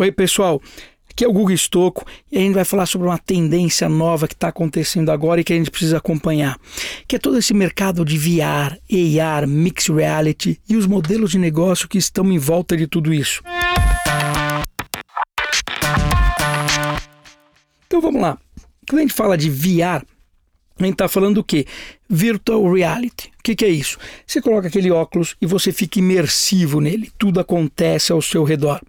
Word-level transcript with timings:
Oi, 0.00 0.12
pessoal. 0.12 0.62
Aqui 1.10 1.24
é 1.24 1.28
o 1.28 1.32
Google 1.32 1.52
Estocco 1.52 2.06
e 2.30 2.38
a 2.38 2.40
gente 2.40 2.54
vai 2.54 2.64
falar 2.64 2.86
sobre 2.86 3.08
uma 3.08 3.18
tendência 3.18 3.88
nova 3.88 4.28
que 4.28 4.34
está 4.34 4.46
acontecendo 4.46 5.10
agora 5.10 5.40
e 5.40 5.44
que 5.44 5.52
a 5.52 5.56
gente 5.56 5.72
precisa 5.72 5.96
acompanhar, 5.96 6.56
que 7.08 7.16
é 7.16 7.18
todo 7.18 7.36
esse 7.36 7.52
mercado 7.52 8.04
de 8.04 8.16
VR, 8.16 8.78
AR, 9.20 9.48
Mixed 9.48 9.92
Reality 9.92 10.60
e 10.68 10.76
os 10.76 10.86
modelos 10.86 11.32
de 11.32 11.38
negócio 11.40 11.88
que 11.88 11.98
estão 11.98 12.30
em 12.30 12.38
volta 12.38 12.76
de 12.76 12.86
tudo 12.86 13.12
isso. 13.12 13.42
Então 17.88 18.00
vamos 18.00 18.22
lá. 18.22 18.38
Quando 18.88 19.00
a 19.00 19.02
gente 19.02 19.14
fala 19.14 19.36
de 19.36 19.50
VR, 19.50 20.06
a 20.78 20.84
gente 20.84 20.92
está 20.92 21.08
falando 21.08 21.34
do 21.34 21.44
quê? 21.44 21.66
Virtual 22.08 22.72
Reality. 22.72 23.32
O 23.40 23.42
que, 23.42 23.56
que 23.56 23.64
é 23.64 23.68
isso? 23.68 23.98
Você 24.24 24.40
coloca 24.40 24.68
aquele 24.68 24.92
óculos 24.92 25.34
e 25.42 25.46
você 25.46 25.72
fica 25.72 25.98
imersivo 25.98 26.80
nele. 26.80 27.10
Tudo 27.18 27.40
acontece 27.40 28.12
ao 28.12 28.22
seu 28.22 28.44
redor. 28.44 28.80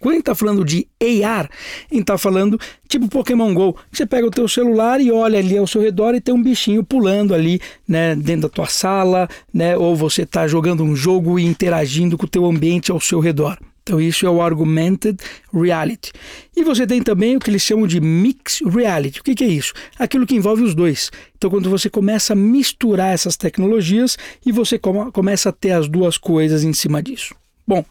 Quando 0.00 0.12
a 0.12 0.14
gente 0.14 0.22
está 0.22 0.34
falando 0.34 0.64
de 0.64 0.88
AR, 0.98 1.50
a 1.90 1.94
gente 1.94 2.00
está 2.00 2.16
falando 2.16 2.58
tipo 2.88 3.06
Pokémon 3.06 3.52
GO. 3.52 3.76
Você 3.92 4.06
pega 4.06 4.26
o 4.26 4.30
teu 4.30 4.48
celular 4.48 4.98
e 4.98 5.12
olha 5.12 5.38
ali 5.38 5.58
ao 5.58 5.66
seu 5.66 5.82
redor 5.82 6.14
e 6.14 6.22
tem 6.22 6.34
um 6.34 6.42
bichinho 6.42 6.82
pulando 6.82 7.34
ali 7.34 7.60
né, 7.86 8.16
dentro 8.16 8.42
da 8.42 8.48
tua 8.48 8.66
sala, 8.66 9.28
né, 9.52 9.76
ou 9.76 9.94
você 9.94 10.22
está 10.22 10.48
jogando 10.48 10.82
um 10.82 10.96
jogo 10.96 11.38
e 11.38 11.44
interagindo 11.44 12.16
com 12.16 12.24
o 12.24 12.28
teu 12.28 12.46
ambiente 12.46 12.90
ao 12.90 12.98
seu 12.98 13.20
redor. 13.20 13.58
Então 13.82 14.00
isso 14.00 14.24
é 14.24 14.30
o 14.30 14.40
Augmented 14.40 15.18
Reality. 15.52 16.12
E 16.56 16.64
você 16.64 16.86
tem 16.86 17.02
também 17.02 17.36
o 17.36 17.40
que 17.40 17.50
eles 17.50 17.60
chamam 17.60 17.86
de 17.86 18.00
Mixed 18.00 18.66
Reality. 18.66 19.20
O 19.20 19.22
que, 19.22 19.34
que 19.34 19.44
é 19.44 19.48
isso? 19.48 19.74
Aquilo 19.98 20.26
que 20.26 20.34
envolve 20.34 20.62
os 20.62 20.74
dois. 20.74 21.10
Então 21.36 21.50
quando 21.50 21.68
você 21.68 21.90
começa 21.90 22.32
a 22.32 22.36
misturar 22.36 23.12
essas 23.12 23.36
tecnologias 23.36 24.16
e 24.46 24.50
você 24.50 24.78
começa 24.78 25.50
a 25.50 25.52
ter 25.52 25.72
as 25.72 25.88
duas 25.88 26.16
coisas 26.16 26.64
em 26.64 26.72
cima 26.72 27.02
disso. 27.02 27.34
Bom, 27.66 27.84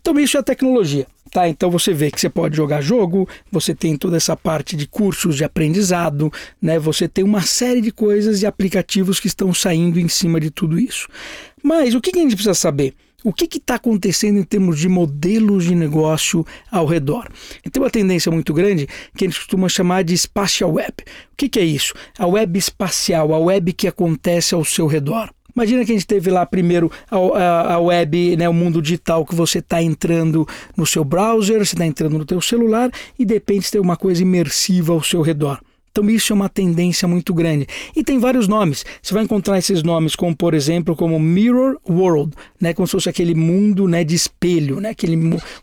então 0.00 0.18
isso 0.18 0.36
é 0.36 0.40
a 0.40 0.42
tecnologia. 0.42 1.06
Tá, 1.30 1.48
então 1.48 1.70
você 1.70 1.92
vê 1.92 2.10
que 2.10 2.20
você 2.20 2.28
pode 2.28 2.56
jogar 2.56 2.80
jogo, 2.80 3.28
você 3.52 3.74
tem 3.74 3.96
toda 3.96 4.16
essa 4.16 4.36
parte 4.36 4.74
de 4.74 4.86
cursos 4.86 5.36
de 5.36 5.44
aprendizado, 5.44 6.32
né? 6.60 6.78
Você 6.78 7.06
tem 7.06 7.24
uma 7.24 7.42
série 7.42 7.80
de 7.80 7.92
coisas 7.92 8.40
e 8.42 8.46
aplicativos 8.46 9.20
que 9.20 9.26
estão 9.26 9.52
saindo 9.52 10.00
em 10.00 10.08
cima 10.08 10.40
de 10.40 10.50
tudo 10.50 10.78
isso. 10.78 11.06
Mas 11.62 11.94
o 11.94 12.00
que 12.00 12.16
a 12.18 12.22
gente 12.22 12.34
precisa 12.34 12.54
saber? 12.54 12.94
O 13.24 13.32
que 13.32 13.44
está 13.58 13.74
acontecendo 13.74 14.38
em 14.38 14.44
termos 14.44 14.78
de 14.78 14.88
modelos 14.88 15.64
de 15.64 15.74
negócio 15.74 16.46
ao 16.70 16.86
redor? 16.86 17.28
Tem 17.70 17.82
uma 17.82 17.90
tendência 17.90 18.30
muito 18.30 18.54
grande 18.54 18.86
que 19.16 19.24
a 19.24 19.28
gente 19.28 19.40
costuma 19.40 19.68
chamar 19.68 20.04
de 20.04 20.16
spatial 20.16 20.74
web. 20.74 20.94
O 21.32 21.36
que, 21.36 21.48
que 21.48 21.58
é 21.58 21.64
isso? 21.64 21.94
A 22.16 22.26
web 22.28 22.56
espacial, 22.56 23.34
a 23.34 23.38
web 23.38 23.72
que 23.72 23.88
acontece 23.88 24.54
ao 24.54 24.64
seu 24.64 24.86
redor. 24.86 25.30
Imagina 25.58 25.84
que 25.84 25.90
a 25.90 25.94
gente 25.96 26.06
teve 26.06 26.30
lá 26.30 26.46
primeiro 26.46 26.88
a, 27.10 27.16
a, 27.16 27.74
a 27.74 27.80
web, 27.80 28.36
né, 28.36 28.48
o 28.48 28.54
mundo 28.54 28.80
digital 28.80 29.26
que 29.26 29.34
você 29.34 29.58
está 29.58 29.82
entrando 29.82 30.46
no 30.76 30.86
seu 30.86 31.02
browser, 31.02 31.58
você 31.58 31.74
está 31.74 31.84
entrando 31.84 32.16
no 32.16 32.24
teu 32.24 32.40
celular 32.40 32.92
e 33.18 33.24
de 33.24 33.34
repente 33.34 33.68
tem 33.68 33.80
uma 33.80 33.96
coisa 33.96 34.22
imersiva 34.22 34.92
ao 34.92 35.02
seu 35.02 35.20
redor. 35.20 35.58
Então 35.90 36.08
isso 36.08 36.32
é 36.32 36.36
uma 36.36 36.48
tendência 36.48 37.08
muito 37.08 37.34
grande. 37.34 37.66
E 37.96 38.04
tem 38.04 38.20
vários 38.20 38.46
nomes. 38.46 38.86
Você 39.02 39.12
vai 39.12 39.24
encontrar 39.24 39.58
esses 39.58 39.82
nomes 39.82 40.14
como, 40.14 40.36
por 40.36 40.54
exemplo, 40.54 40.94
como 40.94 41.18
Mirror 41.18 41.76
World, 41.90 42.34
né, 42.60 42.72
como 42.72 42.86
se 42.86 42.92
fosse 42.92 43.08
aquele 43.08 43.34
mundo, 43.34 43.88
né, 43.88 44.04
de 44.04 44.14
espelho, 44.14 44.78
né, 44.78 44.90
aquele 44.90 45.16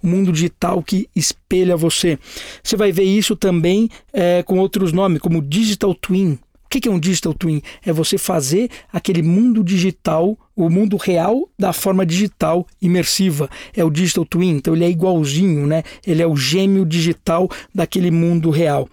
mundo 0.04 0.34
digital 0.34 0.84
que 0.84 1.08
espelha 1.16 1.78
você. 1.78 2.20
Você 2.62 2.76
vai 2.76 2.92
ver 2.92 3.06
isso 3.06 3.34
também 3.34 3.90
é, 4.12 4.44
com 4.44 4.60
outros 4.60 4.92
nomes, 4.92 5.22
como 5.22 5.42
Digital 5.42 5.96
Twin, 5.96 6.38
o 6.78 6.81
que 6.81 6.88
é 6.88 6.92
um 6.92 7.00
digital 7.00 7.34
twin? 7.34 7.62
É 7.86 7.94
você 7.94 8.18
fazer 8.18 8.70
aquele 8.92 9.22
mundo 9.22 9.64
digital, 9.64 10.38
o 10.56 10.70
mundo 10.70 10.98
real 10.98 11.50
da 11.58 11.73
forma 11.73 12.06
digital 12.06 12.66
imersiva. 12.82 13.50
É 13.76 13.84
o 13.84 13.90
digital 13.90 14.26
twin, 14.26 14.50
então 14.52 14.76
ele 14.76 14.86
é 14.86 14.90
igualzinho, 14.90 15.67
né? 15.67 15.84
Ele 16.06 16.22
é 16.22 16.28
o 16.28 16.36
gêmeo 16.36 16.86
digital 16.86 17.50
daquele 17.73 18.12
mundo 18.12 18.50
real, 18.50 18.90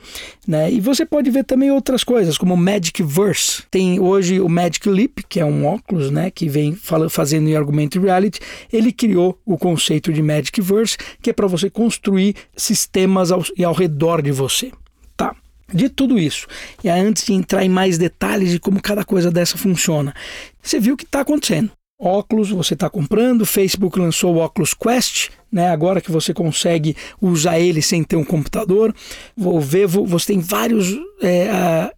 né? 0.46 0.70
E 0.70 0.80
você 0.80 1.04
pode 1.06 1.30
ver 1.30 1.44
também 1.44 1.70
outras 1.70 2.04
coisas, 2.04 2.38
como 2.38 2.54
o 2.54 2.56
Magic 2.56 3.02
Verse. 3.02 3.62
Tem 3.70 4.00
hoje 4.00 4.40
o 4.40 4.48
Magic 4.48 4.88
Leap, 4.88 5.20
que 5.28 5.40
é 5.40 5.44
um 5.44 5.66
óculos, 5.66 6.10
né, 6.10 6.30
que 6.30 6.48
vem 6.48 6.76
fazendo 7.10 7.48
em 7.48 7.56
Augmented 7.56 8.04
Reality. 8.04 8.40
Ele 8.72 8.92
criou 8.92 9.38
o 9.44 9.56
conceito 9.56 10.12
de 10.12 10.22
Magic 10.22 10.60
Verse, 10.60 10.96
que 11.20 11.30
é 11.30 11.32
para 11.32 11.46
você 11.46 11.70
construir 11.70 12.34
sistemas 12.56 13.30
ao, 13.30 13.44
ao 13.64 13.74
redor 13.74 14.22
de 14.22 14.30
você. 14.30 14.72
De 15.72 15.88
tudo 15.88 16.18
isso. 16.18 16.46
E 16.82 16.88
antes 16.88 17.24
de 17.24 17.32
entrar 17.32 17.64
em 17.64 17.68
mais 17.68 17.98
detalhes 17.98 18.50
de 18.50 18.60
como 18.60 18.80
cada 18.80 19.04
coisa 19.04 19.30
dessa 19.30 19.56
funciona, 19.56 20.14
você 20.62 20.78
viu 20.78 20.94
o 20.94 20.96
que 20.96 21.04
está 21.04 21.20
acontecendo. 21.20 21.70
Óculos 22.04 22.50
você 22.50 22.74
está 22.74 22.90
comprando, 22.90 23.46
Facebook 23.46 23.96
lançou 23.96 24.34
o 24.34 24.44
Oculus 24.44 24.74
Quest, 24.74 25.28
né? 25.52 25.68
agora 25.68 26.00
que 26.00 26.10
você 26.10 26.34
consegue 26.34 26.96
usar 27.20 27.60
ele 27.60 27.80
sem 27.80 28.02
ter 28.02 28.16
um 28.16 28.24
computador. 28.24 28.92
Vou 29.36 29.60
ver, 29.60 29.86
você 29.86 30.32
tem 30.32 30.40
vários 30.40 30.98
é, 31.22 31.48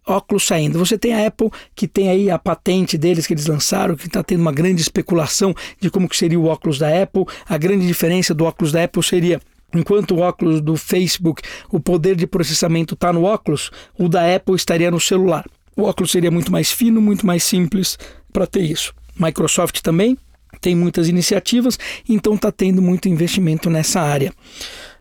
uh, 0.05 0.13
óculos 0.13 0.45
saindo. 0.45 0.77
Você 0.77 0.95
tem 0.95 1.11
a 1.11 1.25
Apple, 1.25 1.49
que 1.75 1.87
tem 1.87 2.09
aí 2.09 2.29
a 2.29 2.37
patente 2.37 2.99
deles 2.99 3.25
que 3.25 3.33
eles 3.33 3.47
lançaram, 3.47 3.95
que 3.95 4.05
está 4.05 4.21
tendo 4.21 4.41
uma 4.41 4.51
grande 4.51 4.79
especulação 4.79 5.55
de 5.79 5.89
como 5.89 6.07
que 6.07 6.15
seria 6.15 6.39
o 6.39 6.45
óculos 6.45 6.77
da 6.77 7.01
Apple. 7.01 7.25
A 7.49 7.57
grande 7.57 7.87
diferença 7.87 8.31
do 8.31 8.45
óculos 8.45 8.71
da 8.71 8.83
Apple 8.83 9.01
seria 9.01 9.41
Enquanto 9.73 10.15
o 10.15 10.19
óculos 10.19 10.61
do 10.61 10.75
Facebook, 10.75 11.41
o 11.69 11.79
poder 11.79 12.15
de 12.15 12.25
processamento 12.25 12.93
está 12.93 13.11
no 13.11 13.23
óculos, 13.23 13.71
o 13.97 14.07
da 14.07 14.35
Apple 14.35 14.55
estaria 14.55 14.89
no 14.89 14.99
celular. 14.99 15.45
O 15.75 15.83
óculos 15.83 16.11
seria 16.11 16.31
muito 16.31 16.51
mais 16.51 16.71
fino, 16.71 17.01
muito 17.01 17.25
mais 17.25 17.43
simples 17.43 17.97
para 18.31 18.47
ter 18.47 18.61
isso. 18.61 18.93
Microsoft 19.19 19.81
também 19.81 20.17
tem 20.61 20.75
muitas 20.75 21.09
iniciativas, 21.09 21.77
então 22.07 22.35
está 22.35 22.51
tendo 22.51 22.81
muito 22.81 23.09
investimento 23.09 23.69
nessa 23.69 24.01
área. 24.01 24.33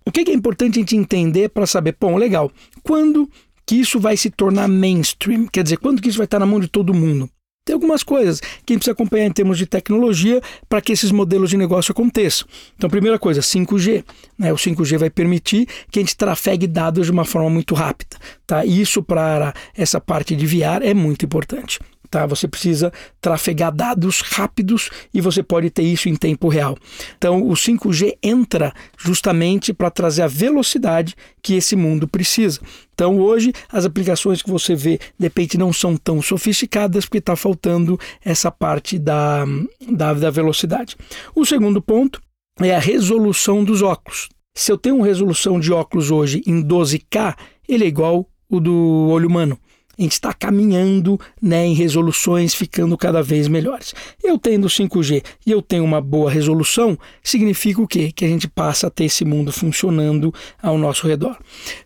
O 0.04 0.10
que 0.10 0.28
é 0.28 0.34
importante 0.34 0.78
a 0.78 0.80
gente 0.80 0.96
entender 0.96 1.48
para 1.48 1.66
saber, 1.66 1.96
bom, 1.98 2.16
legal, 2.16 2.50
quando 2.82 3.30
que 3.66 3.76
isso 3.76 3.98
vai 3.98 4.16
se 4.16 4.30
tornar 4.30 4.68
mainstream? 4.68 5.46
Quer 5.46 5.62
dizer, 5.62 5.78
quando 5.78 6.02
que 6.02 6.08
isso 6.08 6.18
vai 6.18 6.26
estar 6.26 6.38
na 6.38 6.46
mão 6.46 6.60
de 6.60 6.68
todo 6.68 6.92
mundo? 6.92 7.30
Tem 7.64 7.72
algumas 7.72 8.02
coisas 8.02 8.40
que 8.40 8.46
a 8.46 8.74
gente 8.74 8.80
precisa 8.80 8.92
acompanhar 8.92 9.24
em 9.24 9.32
termos 9.32 9.56
de 9.56 9.64
tecnologia 9.64 10.40
para 10.68 10.82
que 10.82 10.92
esses 10.92 11.10
modelos 11.10 11.48
de 11.48 11.56
negócio 11.56 11.92
aconteçam. 11.92 12.46
Então, 12.76 12.90
primeira 12.90 13.18
coisa, 13.18 13.40
5G. 13.40 14.04
Né? 14.38 14.52
O 14.52 14.56
5G 14.56 14.98
vai 14.98 15.08
permitir 15.08 15.66
que 15.90 15.98
a 15.98 16.02
gente 16.02 16.14
trafegue 16.14 16.66
dados 16.66 17.06
de 17.06 17.12
uma 17.12 17.24
forma 17.24 17.48
muito 17.48 17.74
rápida. 17.74 18.16
Tá? 18.46 18.66
Isso 18.66 19.02
para 19.02 19.54
essa 19.74 19.98
parte 19.98 20.36
de 20.36 20.46
VR 20.46 20.82
é 20.82 20.92
muito 20.92 21.24
importante. 21.24 21.78
Tá? 22.14 22.26
Você 22.26 22.46
precisa 22.46 22.92
trafegar 23.20 23.74
dados 23.74 24.20
rápidos 24.20 24.88
e 25.12 25.20
você 25.20 25.42
pode 25.42 25.68
ter 25.68 25.82
isso 25.82 26.08
em 26.08 26.14
tempo 26.14 26.46
real. 26.46 26.78
Então, 27.18 27.42
o 27.42 27.54
5G 27.54 28.16
entra 28.22 28.72
justamente 28.96 29.74
para 29.74 29.90
trazer 29.90 30.22
a 30.22 30.28
velocidade 30.28 31.16
que 31.42 31.54
esse 31.54 31.74
mundo 31.74 32.06
precisa. 32.06 32.60
Então, 32.94 33.18
hoje, 33.18 33.52
as 33.68 33.84
aplicações 33.84 34.40
que 34.42 34.48
você 34.48 34.76
vê, 34.76 34.98
de 35.18 35.26
repente, 35.26 35.58
não 35.58 35.72
são 35.72 35.96
tão 35.96 36.22
sofisticadas 36.22 37.04
porque 37.04 37.18
está 37.18 37.34
faltando 37.34 37.98
essa 38.24 38.48
parte 38.48 38.96
da, 38.96 39.44
da, 39.90 40.14
da 40.14 40.30
velocidade. 40.30 40.96
O 41.34 41.44
segundo 41.44 41.82
ponto 41.82 42.22
é 42.60 42.76
a 42.76 42.78
resolução 42.78 43.64
dos 43.64 43.82
óculos. 43.82 44.28
Se 44.56 44.70
eu 44.70 44.78
tenho 44.78 44.94
uma 44.94 45.06
resolução 45.06 45.58
de 45.58 45.72
óculos 45.72 46.12
hoje 46.12 46.44
em 46.46 46.62
12K, 46.62 47.34
ele 47.68 47.82
é 47.82 47.88
igual 47.88 48.24
o 48.48 48.60
do 48.60 49.08
olho 49.10 49.28
humano 49.28 49.58
a 49.98 50.02
gente 50.02 50.12
está 50.12 50.32
caminhando 50.32 51.18
né, 51.40 51.66
em 51.66 51.74
resoluções 51.74 52.54
ficando 52.54 52.96
cada 52.96 53.22
vez 53.22 53.48
melhores. 53.48 53.94
Eu 54.22 54.38
tendo 54.38 54.66
5G 54.66 55.22
e 55.46 55.50
eu 55.50 55.62
tenho 55.62 55.84
uma 55.84 56.00
boa 56.00 56.30
resolução, 56.30 56.98
significa 57.22 57.80
o 57.80 57.86
quê? 57.86 58.10
Que 58.10 58.24
a 58.24 58.28
gente 58.28 58.48
passa 58.48 58.88
a 58.88 58.90
ter 58.90 59.04
esse 59.04 59.24
mundo 59.24 59.52
funcionando 59.52 60.32
ao 60.62 60.76
nosso 60.76 61.06
redor. 61.06 61.38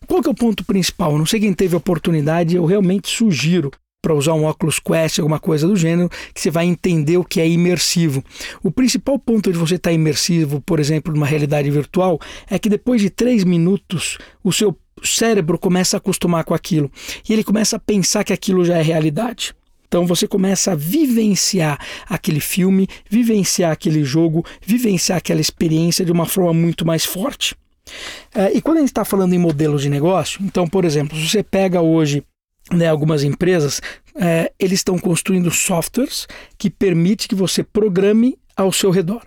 Qual 0.07 0.23
que 0.23 0.29
é 0.29 0.33
o 0.33 0.35
ponto 0.35 0.65
principal? 0.65 1.19
não 1.19 1.27
sei 1.27 1.41
quem 1.41 1.53
teve 1.53 1.77
oportunidade, 1.77 2.57
eu 2.57 2.65
realmente 2.65 3.09
sugiro 3.09 3.71
para 4.01 4.15
usar 4.15 4.33
um 4.35 4.45
óculos 4.45 4.79
Quest, 4.79 5.19
alguma 5.19 5.41
coisa 5.41 5.67
do 5.67 5.77
gênero, 5.77 6.09
que 6.33 6.41
você 6.41 6.51
vai 6.51 6.67
entender 6.67 7.17
o 7.17 7.25
que 7.25 7.41
é 7.41 7.49
imersivo. 7.49 8.23
O 8.63 8.71
principal 8.71 9.19
ponto 9.19 9.51
de 9.51 9.59
você 9.59 9.75
estar 9.75 9.91
tá 9.91 9.95
imersivo, 9.95 10.61
por 10.61 10.79
exemplo, 10.79 11.13
numa 11.13 11.27
realidade 11.27 11.71
virtual, 11.71 12.21
é 12.49 12.59
que 12.59 12.69
depois 12.69 13.01
de 13.01 13.11
três 13.11 13.43
minutos, 13.43 14.19
o 14.43 14.53
seu 14.53 14.77
o 15.03 15.07
cérebro 15.07 15.59
começa 15.59 15.97
a 15.97 15.99
acostumar 15.99 16.45
com 16.45 16.55
aquilo 16.55 16.91
e 17.29 17.33
ele 17.33 17.45
começa 17.45 17.77
a 17.77 17.81
pensar 17.81 18.25
que 18.25 18.33
aquilo 18.33 18.65
já 18.65 18.79
é 18.79 18.83
realidade. 18.83 19.55
Então 19.89 20.07
você 20.07 20.29
começa 20.29 20.73
a 20.73 20.75
vivenciar 20.75 21.79
aquele 22.07 22.41
filme, 22.41 22.87
vivenciar 23.09 23.73
aquele 23.73 24.05
jogo, 24.05 24.45
vivenciar 24.61 25.19
aquela 25.19 25.41
experiência 25.41 26.05
de 26.05 26.13
uma 26.13 26.27
forma 26.27 26.53
muito 26.53 26.87
mais 26.87 27.05
forte. 27.05 27.57
É, 28.35 28.53
e 28.53 28.61
quando 28.61 28.77
a 28.77 28.81
gente 28.81 28.91
está 28.91 29.05
falando 29.05 29.33
em 29.33 29.39
modelos 29.39 29.81
de 29.81 29.89
negócio, 29.89 30.41
então, 30.45 30.69
por 30.69 30.85
exemplo, 30.85 31.17
se 31.17 31.27
você 31.27 31.43
pega 31.43 31.81
hoje 31.81 32.23
né, 32.71 32.87
algumas 32.87 33.25
empresas, 33.25 33.81
é, 34.15 34.53
eles 34.59 34.81
estão 34.81 34.99
construindo 34.99 35.51
softwares 35.51 36.27
que 36.59 36.69
permite 36.69 37.27
que 37.27 37.35
você 37.35 37.63
programe 37.63 38.39
ao 38.55 38.71
seu 38.71 38.91
redor. 38.91 39.23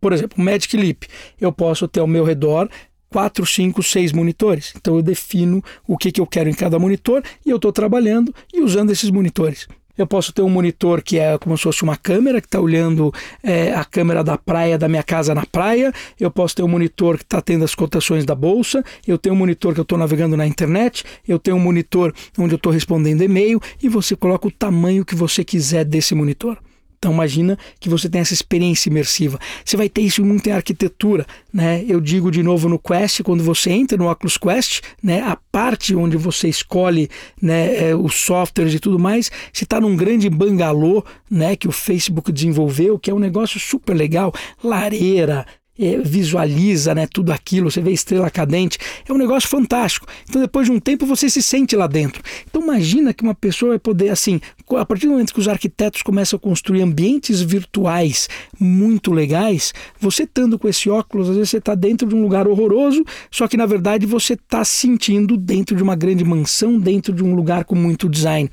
Por 0.00 0.12
exemplo, 0.12 0.36
o 0.38 0.44
Magic 0.44 0.76
Leap. 0.76 1.04
Eu 1.40 1.50
posso 1.50 1.88
ter 1.88 2.00
ao 2.00 2.06
meu 2.06 2.24
redor 2.24 2.68
quatro, 3.14 3.46
cinco, 3.46 3.80
seis 3.80 4.10
monitores. 4.10 4.72
Então 4.76 4.96
eu 4.96 5.02
defino 5.02 5.62
o 5.86 5.96
que, 5.96 6.10
que 6.10 6.20
eu 6.20 6.26
quero 6.26 6.50
em 6.50 6.52
cada 6.52 6.80
monitor 6.80 7.22
e 7.46 7.50
eu 7.50 7.54
estou 7.54 7.70
trabalhando 7.70 8.34
e 8.52 8.60
usando 8.60 8.90
esses 8.90 9.08
monitores. 9.08 9.68
Eu 9.96 10.04
posso 10.04 10.32
ter 10.32 10.42
um 10.42 10.48
monitor 10.48 11.00
que 11.00 11.20
é 11.20 11.38
como 11.38 11.56
se 11.56 11.62
fosse 11.62 11.84
uma 11.84 11.96
câmera 11.96 12.40
que 12.40 12.48
está 12.48 12.58
olhando 12.58 13.14
é, 13.40 13.72
a 13.72 13.84
câmera 13.84 14.24
da 14.24 14.36
praia 14.36 14.76
da 14.76 14.88
minha 14.88 15.04
casa 15.04 15.32
na 15.32 15.46
praia. 15.46 15.92
Eu 16.18 16.28
posso 16.28 16.56
ter 16.56 16.64
um 16.64 16.68
monitor 16.68 17.16
que 17.16 17.22
está 17.22 17.40
tendo 17.40 17.64
as 17.64 17.72
cotações 17.72 18.24
da 18.24 18.34
bolsa. 18.34 18.82
Eu 19.06 19.16
tenho 19.16 19.36
um 19.36 19.38
monitor 19.38 19.72
que 19.72 19.78
eu 19.78 19.84
estou 19.84 19.96
navegando 19.96 20.36
na 20.36 20.44
internet. 20.44 21.04
Eu 21.28 21.38
tenho 21.38 21.56
um 21.56 21.60
monitor 21.60 22.12
onde 22.36 22.54
eu 22.54 22.56
estou 22.56 22.72
respondendo 22.72 23.22
e-mail. 23.22 23.60
E 23.80 23.88
você 23.88 24.16
coloca 24.16 24.48
o 24.48 24.50
tamanho 24.50 25.04
que 25.04 25.14
você 25.14 25.44
quiser 25.44 25.84
desse 25.84 26.16
monitor. 26.16 26.58
Então 27.04 27.12
imagina 27.12 27.58
que 27.78 27.90
você 27.90 28.08
tem 28.08 28.22
essa 28.22 28.32
experiência 28.32 28.88
imersiva. 28.88 29.38
Você 29.62 29.76
vai 29.76 29.90
ter 29.90 30.00
isso 30.00 30.24
muito 30.24 30.48
em 30.48 30.52
arquitetura, 30.52 31.26
né? 31.52 31.84
Eu 31.86 32.00
digo 32.00 32.30
de 32.30 32.42
novo 32.42 32.66
no 32.66 32.78
Quest, 32.78 33.22
quando 33.22 33.44
você 33.44 33.70
entra 33.72 33.98
no 33.98 34.10
Oculus 34.10 34.38
Quest, 34.38 34.80
né, 35.02 35.20
a 35.20 35.36
parte 35.52 35.94
onde 35.94 36.16
você 36.16 36.48
escolhe, 36.48 37.10
né, 37.42 37.90
é, 37.90 37.94
os 37.94 38.14
softwares 38.14 38.72
e 38.72 38.78
tudo 38.78 38.98
mais, 38.98 39.30
você 39.52 39.64
está 39.64 39.78
num 39.78 39.94
grande 39.94 40.30
bangalô, 40.30 41.04
né, 41.30 41.54
que 41.56 41.68
o 41.68 41.72
Facebook 41.72 42.32
desenvolveu, 42.32 42.98
que 42.98 43.10
é 43.10 43.14
um 43.14 43.18
negócio 43.18 43.60
super 43.60 43.94
legal, 43.94 44.32
lareira, 44.62 45.44
é, 45.78 45.98
visualiza 45.98 46.94
né, 46.94 47.06
tudo 47.06 47.32
aquilo, 47.32 47.70
você 47.70 47.80
vê 47.80 47.92
estrela 47.92 48.30
cadente, 48.30 48.78
é 49.08 49.12
um 49.12 49.18
negócio 49.18 49.48
fantástico. 49.48 50.06
Então, 50.28 50.40
depois 50.40 50.66
de 50.66 50.72
um 50.72 50.78
tempo, 50.78 51.04
você 51.04 51.28
se 51.28 51.42
sente 51.42 51.74
lá 51.76 51.86
dentro. 51.86 52.22
Então, 52.48 52.62
imagina 52.62 53.12
que 53.12 53.22
uma 53.22 53.34
pessoa 53.34 53.70
vai 53.70 53.78
poder, 53.78 54.10
assim, 54.10 54.40
a 54.72 54.84
partir 54.84 55.06
do 55.06 55.12
momento 55.12 55.32
que 55.34 55.40
os 55.40 55.48
arquitetos 55.48 56.02
começam 56.02 56.36
a 56.36 56.40
construir 56.40 56.82
ambientes 56.82 57.40
virtuais 57.42 58.28
muito 58.58 59.12
legais, 59.12 59.72
você 60.00 60.22
estando 60.22 60.58
com 60.58 60.68
esse 60.68 60.88
óculos, 60.88 61.28
às 61.28 61.36
vezes 61.36 61.50
você 61.50 61.58
está 61.58 61.74
dentro 61.74 62.08
de 62.08 62.14
um 62.14 62.22
lugar 62.22 62.48
horroroso, 62.48 63.04
só 63.30 63.46
que 63.46 63.56
na 63.56 63.66
verdade 63.66 64.06
você 64.06 64.34
está 64.34 64.64
sentindo 64.64 65.36
dentro 65.36 65.76
de 65.76 65.82
uma 65.82 65.94
grande 65.94 66.24
mansão, 66.24 66.78
dentro 66.78 67.12
de 67.12 67.22
um 67.22 67.34
lugar 67.34 67.64
com 67.64 67.74
muito 67.74 68.08
design. 68.08 68.50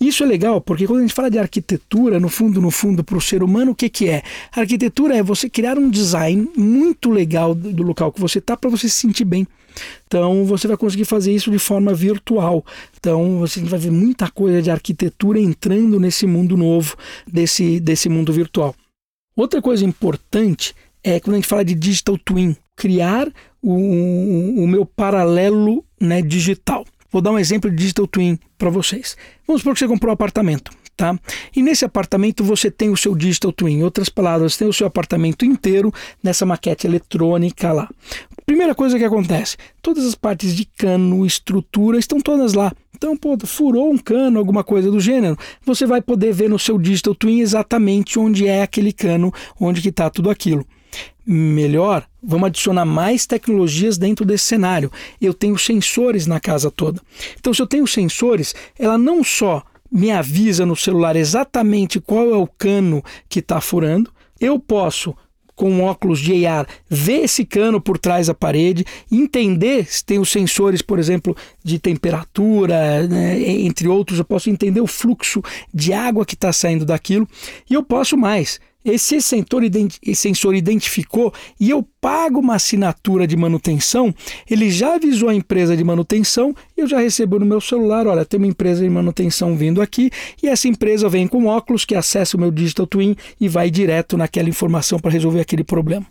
Isso 0.00 0.22
é 0.22 0.26
legal 0.26 0.60
porque 0.60 0.86
quando 0.86 1.00
a 1.00 1.02
gente 1.02 1.14
fala 1.14 1.30
de 1.30 1.38
arquitetura, 1.38 2.18
no 2.18 2.28
fundo, 2.28 2.60
no 2.60 2.70
fundo, 2.70 3.04
para 3.04 3.18
o 3.18 3.20
ser 3.20 3.42
humano, 3.42 3.72
o 3.72 3.74
que, 3.74 3.88
que 3.88 4.08
é? 4.08 4.22
A 4.54 4.60
arquitetura 4.60 5.16
é 5.16 5.22
você 5.22 5.50
criar 5.50 5.78
um 5.78 5.90
design 5.90 6.48
muito 6.56 7.10
legal 7.10 7.54
do 7.54 7.82
local 7.82 8.10
que 8.10 8.20
você 8.20 8.38
está 8.38 8.56
para 8.56 8.70
você 8.70 8.88
se 8.88 8.96
sentir 8.96 9.24
bem. 9.24 9.46
Então 10.06 10.44
você 10.44 10.66
vai 10.66 10.76
conseguir 10.76 11.04
fazer 11.04 11.32
isso 11.32 11.50
de 11.50 11.58
forma 11.58 11.94
virtual. 11.94 12.64
Então 12.98 13.38
você 13.38 13.60
vai 13.60 13.78
ver 13.78 13.90
muita 13.90 14.30
coisa 14.30 14.60
de 14.60 14.70
arquitetura 14.70 15.38
entrando 15.40 15.98
nesse 16.00 16.26
mundo 16.26 16.56
novo, 16.56 16.96
desse, 17.26 17.80
desse 17.80 18.08
mundo 18.08 18.32
virtual. 18.32 18.74
Outra 19.36 19.62
coisa 19.62 19.84
importante 19.84 20.74
é 21.02 21.18
quando 21.20 21.34
a 21.34 21.38
gente 21.38 21.48
fala 21.48 21.64
de 21.64 21.74
digital 21.74 22.18
twin, 22.18 22.56
criar 22.76 23.28
o, 23.62 23.74
o 24.62 24.66
meu 24.66 24.84
paralelo 24.84 25.84
né, 26.00 26.20
digital. 26.22 26.84
Vou 27.10 27.20
dar 27.20 27.32
um 27.32 27.38
exemplo 27.38 27.70
de 27.70 27.76
digital 27.76 28.06
twin 28.06 28.38
para 28.56 28.70
vocês. 28.70 29.16
Vamos 29.46 29.62
supor 29.62 29.74
que 29.74 29.80
você 29.80 29.88
comprou 29.88 30.10
um 30.10 30.14
apartamento. 30.14 30.70
Tá? 30.96 31.18
E 31.56 31.62
nesse 31.62 31.82
apartamento 31.82 32.44
você 32.44 32.70
tem 32.70 32.90
o 32.90 32.96
seu 32.96 33.14
digital 33.14 33.50
twin, 33.52 33.78
em 33.78 33.82
outras 33.82 34.10
palavras, 34.10 34.58
tem 34.58 34.68
o 34.68 34.72
seu 34.72 34.86
apartamento 34.86 35.46
inteiro 35.46 35.90
nessa 36.22 36.44
maquete 36.44 36.86
eletrônica 36.86 37.72
lá. 37.72 37.88
Primeira 38.50 38.74
coisa 38.74 38.98
que 38.98 39.04
acontece, 39.04 39.56
todas 39.80 40.04
as 40.04 40.16
partes 40.16 40.56
de 40.56 40.64
cano, 40.64 41.24
estrutura 41.24 42.00
estão 42.00 42.20
todas 42.20 42.52
lá. 42.52 42.72
Então, 42.92 43.16
pô, 43.16 43.38
furou 43.46 43.92
um 43.92 43.96
cano, 43.96 44.40
alguma 44.40 44.64
coisa 44.64 44.90
do 44.90 44.98
gênero, 44.98 45.38
você 45.64 45.86
vai 45.86 46.02
poder 46.02 46.32
ver 46.32 46.50
no 46.50 46.58
seu 46.58 46.76
digital 46.76 47.14
twin 47.14 47.38
exatamente 47.38 48.18
onde 48.18 48.48
é 48.48 48.62
aquele 48.62 48.92
cano, 48.92 49.32
onde 49.60 49.80
que 49.80 49.90
está 49.90 50.10
tudo 50.10 50.28
aquilo 50.28 50.66
melhor, 51.24 52.04
vamos 52.20 52.48
adicionar 52.48 52.84
mais 52.84 53.24
tecnologias 53.24 53.96
dentro 53.96 54.24
desse 54.24 54.46
cenário. 54.46 54.90
Eu 55.20 55.32
tenho 55.32 55.56
sensores 55.56 56.26
na 56.26 56.40
casa 56.40 56.72
toda. 56.72 57.00
Então, 57.38 57.54
se 57.54 57.62
eu 57.62 57.68
tenho 57.68 57.86
sensores, 57.86 58.52
ela 58.76 58.98
não 58.98 59.22
só 59.22 59.62
me 59.92 60.10
avisa 60.10 60.66
no 60.66 60.74
celular 60.74 61.14
exatamente 61.14 62.00
qual 62.00 62.28
é 62.34 62.36
o 62.36 62.48
cano 62.48 63.00
que 63.28 63.38
está 63.38 63.60
furando, 63.60 64.10
eu 64.40 64.58
posso 64.58 65.14
com 65.60 65.82
óculos 65.82 66.20
de 66.20 66.46
AR, 66.46 66.66
ver 66.88 67.24
esse 67.24 67.44
cano 67.44 67.78
por 67.82 67.98
trás 67.98 68.28
da 68.28 68.34
parede, 68.34 68.82
entender 69.12 69.84
se 69.92 70.02
tem 70.02 70.18
os 70.18 70.30
sensores, 70.30 70.80
por 70.80 70.98
exemplo, 70.98 71.36
de 71.62 71.78
temperatura, 71.78 73.06
né, 73.06 73.38
entre 73.60 73.86
outros, 73.86 74.18
eu 74.18 74.24
posso 74.24 74.48
entender 74.48 74.80
o 74.80 74.86
fluxo 74.86 75.42
de 75.74 75.92
água 75.92 76.24
que 76.24 76.32
está 76.32 76.50
saindo 76.50 76.86
daquilo 76.86 77.28
e 77.68 77.74
eu 77.74 77.82
posso 77.82 78.16
mais. 78.16 78.58
Esse 78.84 79.20
sensor, 79.20 79.62
sensor 80.14 80.54
identificou 80.54 81.32
e 81.58 81.68
eu 81.68 81.86
pago 82.00 82.40
uma 82.40 82.54
assinatura 82.54 83.26
de 83.26 83.36
manutenção, 83.36 84.14
ele 84.50 84.70
já 84.70 84.94
avisou 84.94 85.28
a 85.28 85.34
empresa 85.34 85.76
de 85.76 85.84
manutenção 85.84 86.54
eu 86.80 86.86
já 86.86 86.98
recebo 86.98 87.38
no 87.38 87.44
meu 87.44 87.60
celular, 87.60 88.06
olha, 88.06 88.24
tem 88.24 88.38
uma 88.38 88.46
empresa 88.46 88.82
de 88.82 88.88
manutenção 88.88 89.54
vindo 89.54 89.82
aqui 89.82 90.10
e 90.42 90.48
essa 90.48 90.66
empresa 90.66 91.08
vem 91.08 91.28
com 91.28 91.46
óculos 91.46 91.84
que 91.84 91.94
acessa 91.94 92.36
o 92.36 92.40
meu 92.40 92.50
Digital 92.50 92.86
Twin 92.86 93.14
e 93.38 93.48
vai 93.48 93.70
direto 93.70 94.16
naquela 94.16 94.48
informação 94.48 94.98
para 94.98 95.10
resolver 95.10 95.40
aquele 95.40 95.62
problema. 95.62 96.06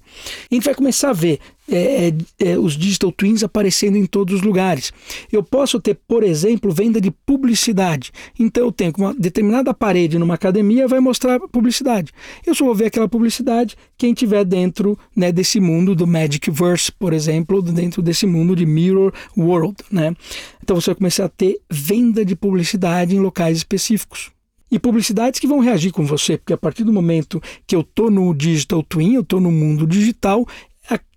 A 0.51 0.54
gente 0.54 0.63
vai 0.63 0.75
começar 0.75 1.10
a 1.10 1.13
ver 1.13 1.39
é, 1.71 2.07
é, 2.07 2.13
é, 2.51 2.57
os 2.57 2.75
digital 2.77 3.12
twins 3.12 3.44
aparecendo 3.44 3.98
em 3.98 4.06
todos 4.06 4.36
os 4.36 4.42
lugares. 4.42 4.92
Eu 5.31 5.44
posso 5.44 5.80
ter, 5.80 5.98
por 6.07 6.24
exemplo, 6.24 6.71
venda 6.71 7.00
de 7.00 7.12
publicidade. 7.12 8.12
Então 8.39 8.66
eu 8.66 8.71
tenho 8.71 8.94
uma 8.98 9.13
determinada 9.13 9.74
parede 9.74 10.18
numa 10.18 10.33
academia 10.33 10.88
vai 10.88 11.00
mostrar 11.00 11.39
publicidade. 11.39 12.12
Eu 12.45 12.56
só 12.56 12.66
vou 12.66 12.75
ver 12.75 12.86
aquela 12.86 13.07
publicidade 13.07 13.75
quem 13.98 14.13
tiver 14.13 14.44
dentro 14.44 14.98
né, 15.16 15.31
desse 15.31 15.60
mundo 15.60 15.94
do 15.94 16.07
Magicverse, 16.07 16.92
por 16.92 17.13
exemplo, 17.13 17.62
dentro 17.62 18.01
desse 18.01 18.25
mundo 18.25 18.56
de 18.56 18.66
Mirror 18.66 19.13
World. 19.38 19.75
Né? 19.92 20.16
Então 20.63 20.80
você 20.80 20.92
vai 20.92 20.95
começar 20.95 21.25
a 21.25 21.30
ter 21.30 21.60
venda 21.69 22.25
de 22.25 22.36
publicidade 22.36 23.16
em 23.16 23.19
locais 23.19 23.57
específicos 23.57 24.31
e 24.71 24.77
publicidades 24.77 25.39
que 25.39 25.48
vão 25.48 25.60
reagir 25.60 25.92
com 25.92 26.06
você, 26.06 26.38
porque 26.38 26.54
a 26.54 26.57
partir 26.57 26.83
do 26.83 26.94
momento 26.94 27.42
que 27.66 27.75
eu 27.75 27.81
estou 27.81 28.12
no 28.12 28.33
digital 28.33 28.83
twin, 28.83 29.16
eu 29.16 29.21
estou 29.21 29.39
no 29.39 29.51
mundo 29.51 29.88
digital, 29.88 30.45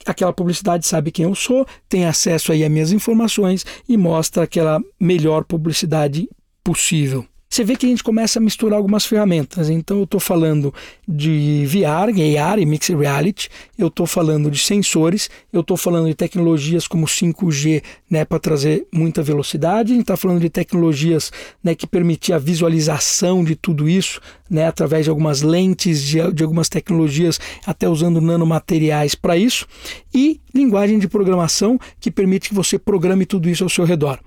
aquela 0.06 0.32
publicidade 0.32 0.86
sabe 0.86 1.10
quem 1.10 1.24
eu 1.24 1.34
sou, 1.34 1.66
tem 1.88 2.06
acesso 2.06 2.52
aí 2.52 2.64
às 2.64 2.70
minhas 2.70 2.92
informações 2.92 3.64
e 3.88 3.96
mostra 3.96 4.44
aquela 4.44 4.80
melhor 5.00 5.44
publicidade 5.44 6.28
possível 6.64 7.26
você 7.52 7.64
vê 7.64 7.76
que 7.76 7.84
a 7.84 7.88
gente 7.90 8.02
começa 8.02 8.38
a 8.38 8.42
misturar 8.42 8.78
algumas 8.78 9.04
ferramentas. 9.04 9.68
Então, 9.68 9.98
eu 9.98 10.04
estou 10.04 10.18
falando 10.18 10.72
de 11.06 11.66
VR, 11.66 12.08
AR 12.40 12.58
e 12.58 12.64
Mixed 12.64 12.96
Reality, 12.96 13.50
eu 13.76 13.88
estou 13.88 14.06
falando 14.06 14.50
de 14.50 14.58
sensores, 14.58 15.28
eu 15.52 15.60
estou 15.60 15.76
falando 15.76 16.08
de 16.08 16.14
tecnologias 16.14 16.88
como 16.88 17.04
5G 17.04 17.82
né, 18.08 18.24
para 18.24 18.38
trazer 18.38 18.86
muita 18.90 19.22
velocidade, 19.22 19.92
a 19.92 19.94
gente 19.94 20.04
está 20.04 20.16
falando 20.16 20.40
de 20.40 20.48
tecnologias 20.48 21.30
né, 21.62 21.74
que 21.74 21.86
permitem 21.86 22.34
a 22.34 22.38
visualização 22.38 23.44
de 23.44 23.54
tudo 23.54 23.86
isso 23.86 24.18
né, 24.48 24.66
através 24.66 25.04
de 25.04 25.10
algumas 25.10 25.42
lentes, 25.42 26.02
de, 26.02 26.32
de 26.32 26.42
algumas 26.42 26.70
tecnologias, 26.70 27.38
até 27.66 27.86
usando 27.86 28.18
nanomateriais 28.18 29.14
para 29.14 29.36
isso, 29.36 29.66
e 30.14 30.40
linguagem 30.54 30.98
de 30.98 31.06
programação 31.06 31.78
que 32.00 32.10
permite 32.10 32.48
que 32.48 32.54
você 32.54 32.78
programe 32.78 33.26
tudo 33.26 33.46
isso 33.46 33.62
ao 33.62 33.68
seu 33.68 33.84
redor. 33.84 34.18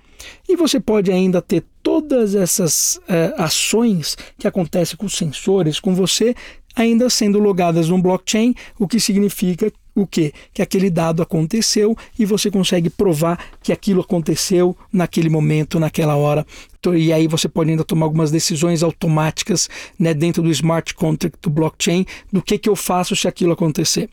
E 0.48 0.56
você 0.56 0.80
pode 0.80 1.12
ainda 1.12 1.42
ter 1.42 1.64
todas 2.06 2.36
essas 2.36 3.00
é, 3.08 3.34
ações 3.38 4.16
que 4.38 4.48
acontecem 4.48 4.96
com 4.96 5.06
os 5.06 5.16
sensores, 5.16 5.80
com 5.80 5.96
você, 5.96 6.36
ainda 6.76 7.10
sendo 7.10 7.40
logadas 7.40 7.90
no 7.90 8.02
blockchain, 8.02 8.54
o 8.78 8.88
que 8.88 9.00
significa 9.00 9.72
o 9.96 10.06
quê? 10.06 10.34
Que 10.54 10.62
aquele 10.62 10.90
dado 10.90 11.24
aconteceu 11.24 11.98
e 12.20 12.26
você 12.26 12.52
consegue 12.52 12.90
provar 12.90 13.40
que 13.64 13.72
aquilo 13.72 14.02
aconteceu 14.02 14.78
naquele 14.92 15.30
momento, 15.30 15.80
naquela 15.80 16.16
hora. 16.16 16.46
E 16.94 17.12
aí 17.12 17.28
você 17.28 17.48
pode 17.48 17.72
ainda 17.72 17.84
tomar 17.84 18.06
algumas 18.06 18.30
decisões 18.30 18.84
automáticas 18.84 19.70
né, 19.98 20.14
dentro 20.14 20.44
do 20.44 20.52
smart 20.52 20.94
contract 20.94 21.40
do 21.42 21.50
blockchain 21.50 22.06
do 22.32 22.42
que, 22.42 22.58
que 22.60 22.70
eu 22.70 22.76
faço 22.76 23.16
se 23.16 23.28
aquilo 23.28 23.54
acontecer. 23.54 24.10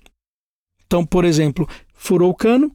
Então, 0.87 1.05
por 1.05 1.25
exemplo, 1.25 1.69
furou 1.95 2.31
o 2.31 2.35
cano, 2.35 2.71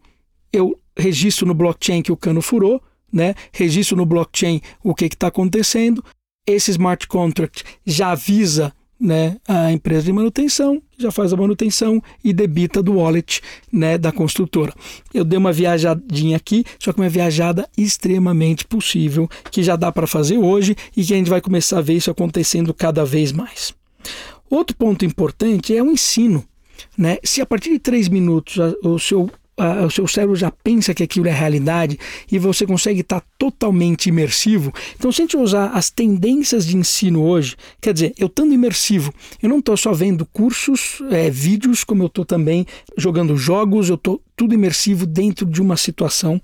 eu 0.51 0.77
registro 0.97 1.47
no 1.47 1.53
blockchain 1.53 2.01
que 2.01 2.11
o 2.11 2.17
cano 2.17 2.41
furou, 2.41 2.81
né? 3.11 3.35
registro 3.51 3.97
no 3.97 4.05
blockchain 4.05 4.61
o 4.83 4.93
que 4.93 5.05
está 5.05 5.27
acontecendo. 5.27 6.03
Esse 6.45 6.71
smart 6.71 7.07
contract 7.07 7.63
já 7.85 8.11
avisa 8.11 8.73
né, 8.99 9.37
a 9.47 9.71
empresa 9.71 10.05
de 10.05 10.13
manutenção, 10.13 10.81
já 10.97 11.11
faz 11.11 11.31
a 11.31 11.37
manutenção 11.37 12.01
e 12.23 12.33
debita 12.33 12.81
do 12.81 12.95
wallet 12.95 13.41
né, 13.71 13.97
da 13.97 14.11
construtora. 14.11 14.73
Eu 15.13 15.23
dei 15.23 15.37
uma 15.37 15.51
viajadinha 15.51 16.37
aqui, 16.37 16.65
só 16.79 16.91
que 16.91 16.99
uma 16.99 17.09
viajada 17.09 17.69
extremamente 17.77 18.65
possível, 18.65 19.29
que 19.51 19.61
já 19.61 19.75
dá 19.75 19.91
para 19.91 20.07
fazer 20.07 20.37
hoje 20.37 20.75
e 20.95 21.03
que 21.03 21.13
a 21.13 21.17
gente 21.17 21.29
vai 21.29 21.41
começar 21.41 21.77
a 21.77 21.81
ver 21.81 21.93
isso 21.93 22.09
acontecendo 22.09 22.73
cada 22.73 23.05
vez 23.05 23.31
mais. 23.31 23.73
Outro 24.49 24.75
ponto 24.75 25.05
importante 25.05 25.75
é 25.75 25.83
o 25.83 25.91
ensino. 25.91 26.43
Né? 26.97 27.17
Se 27.23 27.41
a 27.41 27.45
partir 27.45 27.71
de 27.71 27.79
três 27.79 28.07
minutos 28.07 28.57
o 28.83 28.97
seu 28.97 29.29
o 29.85 29.89
seu 29.89 30.07
cérebro 30.07 30.35
já 30.35 30.51
pensa 30.51 30.93
que 30.93 31.01
aquilo 31.01 31.27
é 31.27 31.31
realidade 31.31 31.97
e 32.31 32.37
você 32.37 32.65
consegue 32.65 33.01
estar 33.01 33.23
totalmente 33.37 34.07
imersivo. 34.07 34.71
Então, 34.95 35.11
se 35.11 35.21
a 35.21 35.25
gente 35.25 35.37
usar 35.37 35.69
as 35.69 35.89
tendências 35.89 36.65
de 36.65 36.77
ensino 36.77 37.23
hoje, 37.23 37.55
quer 37.81 37.93
dizer, 37.93 38.13
eu 38.17 38.27
estando 38.27 38.53
imersivo, 38.53 39.11
eu 39.41 39.49
não 39.49 39.59
estou 39.59 39.75
só 39.75 39.93
vendo 39.93 40.25
cursos, 40.25 41.01
é, 41.09 41.29
vídeos, 41.29 41.83
como 41.83 42.03
eu 42.03 42.07
estou 42.07 42.23
também 42.23 42.67
jogando 42.95 43.35
jogos, 43.35 43.89
eu 43.89 43.95
estou 43.95 44.21
tudo 44.35 44.53
imersivo 44.53 45.05
dentro 45.07 45.45
de 45.45 45.59
uma 45.59 45.75
situação. 45.75 46.39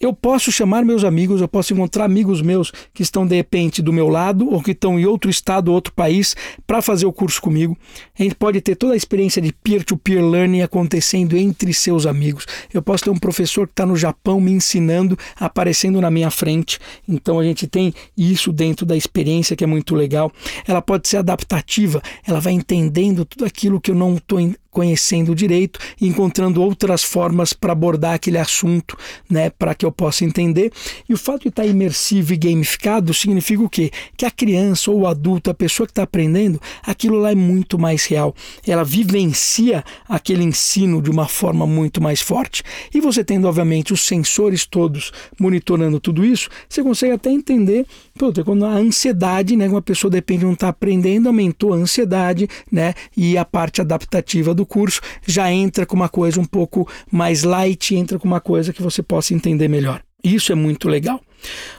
Eu 0.00 0.12
posso 0.12 0.52
chamar 0.52 0.84
meus 0.84 1.04
amigos, 1.04 1.40
eu 1.40 1.48
posso 1.48 1.72
encontrar 1.72 2.04
amigos 2.04 2.42
meus 2.42 2.70
que 2.92 3.02
estão 3.02 3.26
de 3.26 3.34
repente 3.34 3.80
do 3.80 3.92
meu 3.92 4.08
lado 4.08 4.48
ou 4.52 4.62
que 4.62 4.72
estão 4.72 4.98
em 4.98 5.06
outro 5.06 5.30
estado, 5.30 5.72
outro 5.72 5.92
país, 5.92 6.36
para 6.66 6.82
fazer 6.82 7.06
o 7.06 7.12
curso 7.12 7.40
comigo. 7.40 7.76
A 8.18 8.22
gente 8.22 8.34
pode 8.34 8.60
ter 8.60 8.76
toda 8.76 8.92
a 8.92 8.96
experiência 8.96 9.40
de 9.40 9.52
peer-to-peer 9.52 10.24
learning 10.24 10.62
acontecendo 10.62 11.36
entre 11.36 11.72
seus 11.72 12.06
amigos. 12.06 12.46
Eu 12.72 12.82
posso 12.82 13.04
ter 13.04 13.10
um 13.10 13.18
professor 13.18 13.66
que 13.66 13.72
está 13.72 13.86
no 13.86 13.96
Japão 13.96 14.40
me 14.40 14.52
ensinando, 14.52 15.18
aparecendo 15.38 16.00
na 16.00 16.10
minha 16.10 16.30
frente. 16.30 16.78
Então 17.08 17.38
a 17.38 17.44
gente 17.44 17.66
tem 17.66 17.94
isso 18.16 18.52
dentro 18.52 18.84
da 18.84 18.96
experiência 18.96 19.56
que 19.56 19.64
é 19.64 19.66
muito 19.66 19.94
legal. 19.94 20.30
Ela 20.66 20.82
pode 20.82 21.08
ser 21.08 21.18
adaptativa, 21.18 22.02
ela 22.26 22.40
vai 22.40 22.52
entendendo 22.52 23.24
tudo 23.24 23.44
aquilo 23.44 23.80
que 23.80 23.90
eu 23.90 23.94
não 23.94 24.16
estou 24.16 24.38
conhecendo 24.76 25.34
direito 25.34 25.80
e 25.98 26.06
encontrando 26.06 26.62
outras 26.62 27.02
formas 27.02 27.54
para 27.54 27.72
abordar 27.72 28.12
aquele 28.12 28.36
assunto, 28.36 28.94
né, 29.30 29.48
para 29.48 29.74
que 29.74 29.86
eu 29.86 29.90
possa 29.90 30.22
entender. 30.22 30.70
E 31.08 31.14
o 31.14 31.16
fato 31.16 31.44
de 31.44 31.48
estar 31.48 31.64
imersivo 31.64 32.34
e 32.34 32.36
gamificado 32.36 33.14
significa 33.14 33.62
o 33.62 33.70
quê? 33.70 33.90
Que 34.18 34.26
a 34.26 34.30
criança 34.30 34.90
ou 34.90 35.00
o 35.00 35.06
adulto, 35.06 35.48
a 35.48 35.54
pessoa 35.54 35.86
que 35.86 35.92
está 35.92 36.02
aprendendo, 36.02 36.60
aquilo 36.82 37.18
lá 37.18 37.32
é 37.32 37.34
muito 37.34 37.78
mais 37.78 38.04
real. 38.04 38.34
Ela 38.66 38.84
vivencia 38.84 39.82
aquele 40.06 40.44
ensino 40.44 41.00
de 41.00 41.10
uma 41.10 41.26
forma 41.26 41.66
muito 41.66 41.98
mais 41.98 42.20
forte. 42.20 42.62
E 42.92 43.00
você 43.00 43.24
tendo, 43.24 43.48
obviamente, 43.48 43.94
os 43.94 44.02
sensores 44.02 44.66
todos 44.66 45.10
monitorando 45.40 45.98
tudo 45.98 46.22
isso, 46.22 46.50
você 46.68 46.82
consegue 46.82 47.14
até 47.14 47.30
entender 47.30 47.86
Puta, 48.18 48.42
quando 48.42 48.64
a 48.64 48.70
ansiedade, 48.70 49.54
né, 49.56 49.68
uma 49.68 49.82
pessoa 49.82 50.10
de 50.10 50.16
repente 50.16 50.44
não 50.44 50.54
está 50.54 50.68
aprendendo, 50.68 51.26
aumentou 51.26 51.74
a 51.74 51.76
ansiedade, 51.76 52.48
né, 52.72 52.94
e 53.14 53.36
a 53.36 53.44
parte 53.44 53.82
adaptativa 53.82 54.54
do 54.54 54.64
curso 54.66 55.00
já 55.26 55.50
entra 55.50 55.86
com 55.86 55.96
uma 55.96 56.08
coisa 56.08 56.40
um 56.40 56.44
pouco 56.44 56.88
mais 57.10 57.42
light, 57.42 57.94
entra 57.94 58.18
com 58.18 58.26
uma 58.26 58.40
coisa 58.40 58.72
que 58.72 58.82
você 58.82 59.02
possa 59.02 59.32
entender 59.32 59.68
melhor. 59.68 60.02
Isso 60.22 60.50
é 60.50 60.54
muito 60.54 60.88
legal. 60.88 61.20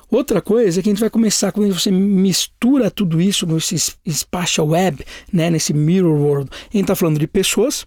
Outra 0.09 0.41
coisa 0.41 0.79
é 0.79 0.83
que 0.83 0.89
a 0.89 0.91
gente 0.91 0.99
vai 0.99 1.09
começar 1.09 1.51
quando 1.51 1.73
você 1.73 1.91
mistura 1.91 2.89
tudo 2.89 3.19
isso 3.19 3.45
nesse 3.45 3.77
spatial 4.09 4.67
web, 4.67 5.03
né, 5.33 5.49
nesse 5.49 5.73
mirror 5.73 6.17
world. 6.17 6.49
A 6.51 6.77
gente 6.77 6.83
está 6.83 6.95
falando 6.95 7.19
de 7.19 7.27
pessoas, 7.27 7.85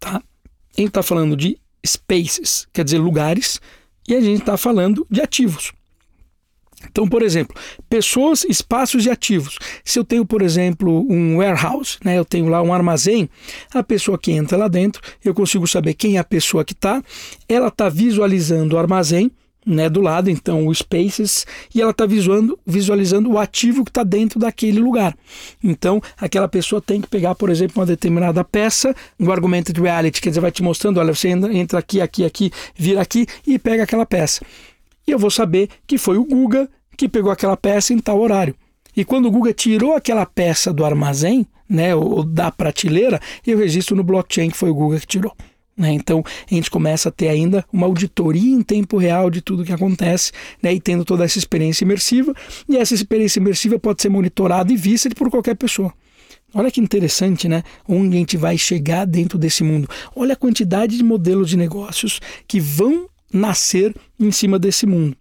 tá? 0.00 0.16
A 0.16 0.80
gente 0.80 0.88
está 0.88 1.02
falando 1.02 1.36
de 1.36 1.58
spaces, 1.86 2.66
quer 2.72 2.84
dizer 2.84 2.98
lugares, 2.98 3.60
e 4.08 4.14
a 4.14 4.20
gente 4.20 4.40
está 4.40 4.56
falando 4.56 5.06
de 5.08 5.20
ativos. 5.20 5.72
Então, 6.88 7.06
por 7.06 7.22
exemplo, 7.22 7.54
pessoas, 7.88 8.44
espaços 8.44 9.04
e 9.06 9.10
ativos. 9.10 9.58
Se 9.84 9.98
eu 9.98 10.04
tenho, 10.04 10.24
por 10.24 10.42
exemplo, 10.42 11.06
um 11.10 11.36
warehouse, 11.36 11.98
né, 12.04 12.18
eu 12.18 12.24
tenho 12.24 12.48
lá 12.48 12.62
um 12.62 12.72
armazém, 12.72 13.28
a 13.72 13.82
pessoa 13.82 14.18
que 14.18 14.32
entra 14.32 14.56
lá 14.56 14.68
dentro, 14.68 15.02
eu 15.24 15.34
consigo 15.34 15.66
saber 15.66 15.94
quem 15.94 16.16
é 16.16 16.20
a 16.20 16.24
pessoa 16.24 16.64
que 16.64 16.72
está, 16.72 17.02
ela 17.48 17.68
está 17.68 17.88
visualizando 17.88 18.76
o 18.76 18.78
armazém, 18.78 19.30
né, 19.64 19.90
do 19.90 20.00
lado, 20.00 20.30
então 20.30 20.66
o 20.66 20.74
Spaces, 20.74 21.46
e 21.74 21.82
ela 21.82 21.90
está 21.90 22.06
visualizando, 22.06 22.58
visualizando 22.66 23.30
o 23.30 23.38
ativo 23.38 23.84
que 23.84 23.90
está 23.90 24.02
dentro 24.02 24.40
daquele 24.40 24.80
lugar. 24.80 25.14
Então, 25.62 26.00
aquela 26.18 26.48
pessoa 26.48 26.80
tem 26.80 27.00
que 27.00 27.06
pegar, 27.06 27.34
por 27.34 27.50
exemplo, 27.50 27.78
uma 27.78 27.86
determinada 27.86 28.42
peça, 28.42 28.94
um 29.18 29.30
augmented 29.30 29.78
reality, 29.78 30.20
quer 30.20 30.30
dizer, 30.30 30.40
vai 30.40 30.50
te 30.50 30.62
mostrando, 30.62 30.98
olha, 30.98 31.14
você 31.14 31.28
entra 31.28 31.78
aqui, 31.78 32.00
aqui, 32.00 32.24
aqui, 32.24 32.50
vira 32.74 33.02
aqui 33.02 33.26
e 33.46 33.58
pega 33.58 33.82
aquela 33.82 34.06
peça 34.06 34.40
e 35.10 35.12
eu 35.12 35.18
vou 35.18 35.30
saber 35.30 35.68
que 35.88 35.98
foi 35.98 36.16
o 36.16 36.24
Guga 36.24 36.70
que 36.96 37.08
pegou 37.08 37.32
aquela 37.32 37.56
peça 37.56 37.92
em 37.92 37.98
tal 37.98 38.20
horário. 38.20 38.54
E 38.96 39.04
quando 39.04 39.26
o 39.26 39.30
Guga 39.30 39.52
tirou 39.52 39.94
aquela 39.94 40.24
peça 40.24 40.72
do 40.72 40.84
armazém, 40.84 41.46
né, 41.68 41.94
ou 41.94 42.22
da 42.22 42.50
prateleira, 42.50 43.20
eu 43.44 43.58
registro 43.58 43.96
no 43.96 44.04
blockchain 44.04 44.50
que 44.50 44.56
foi 44.56 44.70
o 44.70 44.74
Guga 44.74 45.00
que 45.00 45.06
tirou. 45.06 45.34
Né? 45.76 45.92
Então 45.92 46.22
a 46.48 46.54
gente 46.54 46.70
começa 46.70 47.08
a 47.08 47.12
ter 47.12 47.28
ainda 47.28 47.64
uma 47.72 47.86
auditoria 47.86 48.54
em 48.54 48.62
tempo 48.62 48.98
real 48.98 49.30
de 49.30 49.40
tudo 49.40 49.64
que 49.64 49.72
acontece 49.72 50.30
né? 50.62 50.72
e 50.74 50.80
tendo 50.80 51.04
toda 51.04 51.24
essa 51.24 51.38
experiência 51.38 51.84
imersiva. 51.84 52.32
E 52.68 52.76
essa 52.76 52.94
experiência 52.94 53.40
imersiva 53.40 53.80
pode 53.80 54.02
ser 54.02 54.10
monitorada 54.10 54.72
e 54.72 54.76
vista 54.76 55.08
por 55.10 55.28
qualquer 55.28 55.56
pessoa. 55.56 55.92
Olha 56.54 56.70
que 56.70 56.80
interessante, 56.80 57.48
né? 57.48 57.62
Onde 57.88 58.16
a 58.16 58.18
gente 58.18 58.36
vai 58.36 58.58
chegar 58.58 59.04
dentro 59.04 59.38
desse 59.38 59.62
mundo. 59.62 59.88
Olha 60.14 60.34
a 60.34 60.36
quantidade 60.36 60.96
de 60.96 61.04
modelos 61.04 61.48
de 61.48 61.56
negócios 61.56 62.20
que 62.46 62.60
vão 62.60 63.08
nascer 63.32 63.94
em 64.18 64.30
cima 64.30 64.58
desse 64.58 64.86
mundo. 64.86 65.16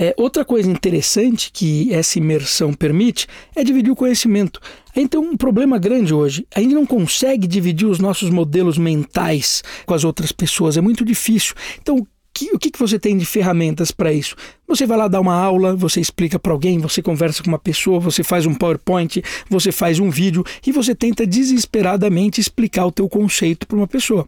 É, 0.00 0.14
outra 0.16 0.44
coisa 0.44 0.70
interessante 0.70 1.50
que 1.50 1.92
essa 1.92 2.18
imersão 2.18 2.72
permite 2.72 3.26
é 3.56 3.64
dividir 3.64 3.90
o 3.90 3.96
conhecimento. 3.96 4.60
Tem 4.94 5.20
um 5.20 5.36
problema 5.36 5.76
grande 5.76 6.14
hoje. 6.14 6.46
A 6.54 6.60
gente 6.60 6.74
não 6.74 6.86
consegue 6.86 7.48
dividir 7.48 7.86
os 7.86 7.98
nossos 7.98 8.30
modelos 8.30 8.78
mentais 8.78 9.62
com 9.84 9.94
as 9.94 10.04
outras 10.04 10.30
pessoas. 10.30 10.76
É 10.76 10.80
muito 10.80 11.04
difícil. 11.04 11.54
Então, 11.80 12.06
que, 12.38 12.54
o 12.54 12.58
que, 12.58 12.70
que 12.70 12.78
você 12.78 12.98
tem 12.98 13.16
de 13.16 13.26
ferramentas 13.26 13.90
para 13.90 14.12
isso? 14.12 14.36
Você 14.66 14.86
vai 14.86 14.96
lá 14.96 15.08
dar 15.08 15.20
uma 15.20 15.34
aula, 15.34 15.74
você 15.74 16.00
explica 16.00 16.38
para 16.38 16.52
alguém, 16.52 16.78
você 16.78 17.02
conversa 17.02 17.42
com 17.42 17.48
uma 17.48 17.58
pessoa, 17.58 17.98
você 17.98 18.22
faz 18.22 18.46
um 18.46 18.54
PowerPoint, 18.54 19.22
você 19.50 19.72
faz 19.72 19.98
um 19.98 20.08
vídeo 20.08 20.44
e 20.64 20.70
você 20.70 20.94
tenta 20.94 21.26
desesperadamente 21.26 22.40
explicar 22.40 22.86
o 22.86 22.92
teu 22.92 23.08
conceito 23.08 23.66
para 23.66 23.76
uma 23.76 23.88
pessoa. 23.88 24.26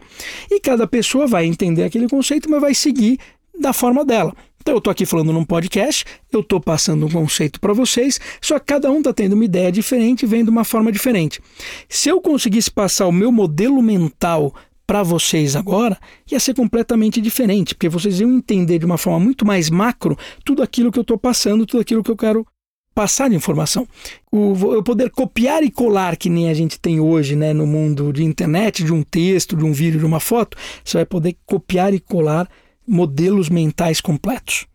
E 0.50 0.58
cada 0.58 0.86
pessoa 0.86 1.26
vai 1.26 1.46
entender 1.46 1.84
aquele 1.84 2.08
conceito, 2.08 2.50
mas 2.50 2.60
vai 2.60 2.74
seguir 2.74 3.18
da 3.58 3.72
forma 3.72 4.04
dela. 4.04 4.34
Então 4.60 4.74
eu 4.74 4.78
estou 4.78 4.90
aqui 4.90 5.06
falando 5.06 5.32
num 5.32 5.44
podcast, 5.44 6.04
eu 6.30 6.40
estou 6.40 6.60
passando 6.60 7.06
um 7.06 7.10
conceito 7.10 7.58
para 7.58 7.72
vocês, 7.72 8.20
só 8.42 8.58
que 8.58 8.66
cada 8.66 8.90
um 8.90 8.98
está 8.98 9.12
tendo 9.12 9.32
uma 9.32 9.44
ideia 9.44 9.72
diferente, 9.72 10.26
vem 10.26 10.44
de 10.44 10.50
uma 10.50 10.64
forma 10.64 10.92
diferente. 10.92 11.40
Se 11.88 12.10
eu 12.10 12.20
conseguisse 12.20 12.70
passar 12.70 13.06
o 13.06 13.12
meu 13.12 13.32
modelo 13.32 13.80
mental 13.80 14.54
para 14.90 15.04
vocês 15.04 15.54
agora 15.54 15.96
ia 16.28 16.40
ser 16.40 16.52
completamente 16.52 17.20
diferente, 17.20 17.76
porque 17.76 17.88
vocês 17.88 18.18
iam 18.18 18.32
entender 18.32 18.80
de 18.80 18.84
uma 18.84 18.98
forma 18.98 19.20
muito 19.20 19.46
mais 19.46 19.70
macro 19.70 20.18
tudo 20.44 20.64
aquilo 20.64 20.90
que 20.90 20.98
eu 20.98 21.02
estou 21.02 21.16
passando, 21.16 21.64
tudo 21.64 21.80
aquilo 21.80 22.02
que 22.02 22.10
eu 22.10 22.16
quero 22.16 22.44
passar 22.92 23.30
de 23.30 23.36
informação. 23.36 23.86
O, 24.32 24.52
eu 24.74 24.82
poder 24.82 25.10
copiar 25.10 25.62
e 25.62 25.70
colar, 25.70 26.16
que 26.16 26.28
nem 26.28 26.48
a 26.48 26.54
gente 26.54 26.76
tem 26.76 26.98
hoje 26.98 27.36
né, 27.36 27.52
no 27.52 27.68
mundo 27.68 28.12
de 28.12 28.24
internet, 28.24 28.82
de 28.82 28.92
um 28.92 29.04
texto, 29.04 29.54
de 29.54 29.64
um 29.64 29.72
vídeo, 29.72 30.00
de 30.00 30.06
uma 30.06 30.18
foto, 30.18 30.58
você 30.84 30.98
vai 30.98 31.06
poder 31.06 31.36
copiar 31.46 31.94
e 31.94 32.00
colar 32.00 32.48
modelos 32.84 33.48
mentais 33.48 34.00
completos. 34.00 34.66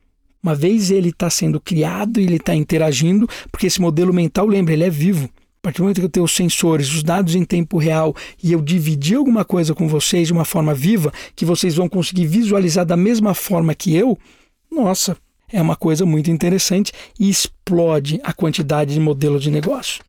Uma 0.41 0.55
vez 0.55 0.91
ele 0.91 1.09
está 1.09 1.29
sendo 1.29 1.59
criado, 1.59 2.21
ele 2.21 2.37
está 2.37 2.55
interagindo, 2.55 3.27
porque 3.51 3.67
esse 3.67 3.81
modelo 3.81 4.13
mental, 4.13 4.47
lembra, 4.47 4.71
ele 4.71 4.85
é 4.85 4.89
vivo 4.89 5.29
partir 5.65 5.79
do 5.79 5.83
momento 5.85 5.99
que 5.99 6.05
eu 6.05 6.09
tenho 6.09 6.25
os 6.25 6.35
sensores, 6.35 6.93
os 6.93 7.01
dados 7.01 7.33
em 7.33 7.43
tempo 7.43 7.79
real 7.79 8.15
e 8.41 8.51
eu 8.51 8.61
dividir 8.61 9.17
alguma 9.17 9.43
coisa 9.43 9.73
com 9.73 9.87
vocês 9.87 10.27
de 10.27 10.33
uma 10.33 10.45
forma 10.45 10.75
viva, 10.75 11.11
que 11.35 11.43
vocês 11.43 11.75
vão 11.75 11.89
conseguir 11.89 12.27
visualizar 12.27 12.85
da 12.85 12.95
mesma 12.95 13.33
forma 13.33 13.73
que 13.73 13.95
eu, 13.95 14.15
nossa, 14.71 15.17
é 15.51 15.59
uma 15.59 15.75
coisa 15.75 16.05
muito 16.05 16.29
interessante 16.29 16.91
e 17.19 17.27
explode 17.27 18.19
a 18.23 18.31
quantidade 18.31 18.93
de 18.93 18.99
modelos 18.99 19.41
de 19.41 19.49
negócio. 19.49 20.03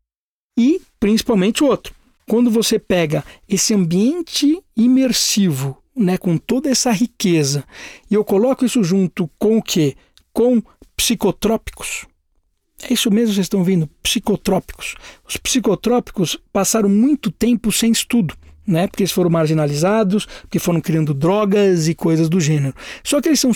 E 0.55 0.79
principalmente 0.99 1.63
outro, 1.63 1.91
quando 2.29 2.51
você 2.51 2.77
pega 2.77 3.25
esse 3.49 3.73
ambiente 3.73 4.61
imersivo, 4.75 5.81
né, 5.95 6.19
com 6.19 6.37
toda 6.37 6.69
essa 6.69 6.91
riqueza, 6.91 7.63
e 8.11 8.13
eu 8.13 8.23
coloco 8.23 8.63
isso 8.63 8.83
junto 8.83 9.27
com 9.39 9.57
o 9.57 9.63
quê? 9.63 9.95
Com 10.31 10.61
psicotrópicos 10.95 12.05
é 12.83 12.93
isso 12.93 13.09
mesmo, 13.09 13.33
vocês 13.33 13.45
estão 13.45 13.63
vendo, 13.63 13.89
psicotrópicos. 14.03 14.95
Os 15.27 15.35
psicotrópicos 15.37 16.37
passaram 16.53 16.87
muito 16.87 17.31
tempo 17.31 17.71
sem 17.71 17.91
estudo. 17.91 18.35
Né? 18.65 18.85
Porque 18.85 19.03
eles 19.03 19.13
foram 19.13 19.29
marginalizados, 19.29 20.25
porque 20.41 20.59
foram 20.59 20.81
criando 20.81 21.13
drogas 21.13 21.87
e 21.87 21.95
coisas 21.95 22.27
do 22.27 22.37
gênero. 22.37 22.75
Só 23.01 23.21
que 23.21 23.29
eles 23.29 23.39
são 23.39 23.53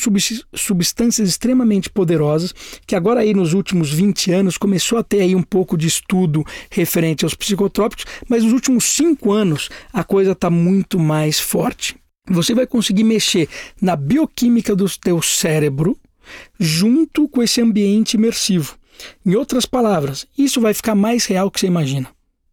substâncias 0.54 1.28
extremamente 1.28 1.90
poderosas, 1.90 2.56
que 2.88 2.96
agora 2.96 3.20
aí 3.20 3.34
nos 3.34 3.54
últimos 3.54 3.92
20 3.92 4.32
anos 4.32 4.58
começou 4.58 4.98
a 4.98 5.04
ter 5.04 5.20
aí 5.20 5.36
um 5.36 5.44
pouco 5.44 5.78
de 5.78 5.86
estudo 5.86 6.46
referente 6.70 7.26
aos 7.26 7.36
psicotrópicos, 7.36 8.06
mas 8.30 8.46
nos 8.46 8.54
últimos 8.54 8.86
5 8.86 9.34
anos 9.34 9.70
a 9.92 10.02
coisa 10.02 10.32
está 10.32 10.50
muito 10.50 10.98
mais 10.98 11.38
forte. 11.42 11.98
Você 12.30 12.56
vai 12.56 12.66
conseguir 12.66 13.04
mexer 13.04 13.50
na 13.82 13.98
bioquímica 13.98 14.74
do 14.74 14.90
teu 14.98 15.22
cérebro 15.22 15.98
junto 16.58 17.28
com 17.28 17.44
esse 17.44 17.60
ambiente 17.60 18.14
imersivo. 18.14 18.80
Em 19.26 19.36
outras 19.36 19.66
palavras, 19.66 20.28
isso 20.38 20.62
vai 20.62 20.74
ficar 20.74 20.96
mais 20.96 21.26
real 21.26 21.50
que 21.50 21.60
você 21.60 21.68
imagina. 21.68 22.10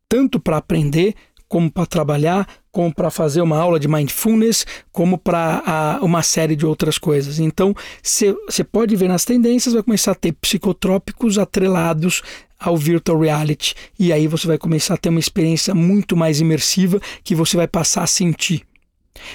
Tanto 0.09 0.41
para 0.41 0.57
aprender, 0.57 1.15
como 1.49 1.71
para 1.71 1.87
trabalhar, 1.87 2.47
como 2.71 2.95
para 2.95 3.11
fazer 3.11 3.41
uma 3.41 3.59
aula 3.59 3.81
de 3.81 3.89
mindfulness, 3.89 4.67
como 4.93 5.17
para 5.17 5.99
uma 6.03 6.23
série 6.23 6.55
de 6.55 6.67
outras 6.67 6.99
coisas. 6.99 7.39
Então, 7.39 7.75
você 8.03 8.63
pode 8.63 8.95
ver 8.95 9.09
nas 9.09 9.25
tendências, 9.25 9.75
vai 9.75 9.83
começar 9.83 10.13
a 10.13 10.15
ter 10.15 10.33
psicotrópicos 10.33 11.39
atrelados 11.39 12.23
ao 12.59 12.77
virtual 12.77 13.21
reality. 13.21 13.75
E 13.99 14.13
aí 14.13 14.27
você 14.27 14.47
vai 14.47 14.59
começar 14.59 14.95
a 14.95 14.99
ter 14.99 15.09
uma 15.09 15.21
experiência 15.21 15.75
muito 15.75 16.17
mais 16.17 16.41
imersiva 16.41 17.01
que 17.25 17.35
você 17.35 17.57
vai 17.57 17.67
passar 17.67 18.03
a 18.03 18.07
sentir. 18.07 18.65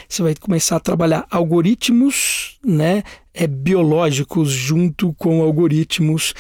Você 0.08 0.22
vai 0.22 0.36
começar 0.36 0.78
a 0.78 0.80
trabalhar 0.80 1.26
algoritmos 1.30 2.58
né, 2.64 3.04
é, 3.34 3.48
biológicos 3.48 4.52
junto 4.52 5.14
com 5.14 5.42
algoritmos 5.42 6.34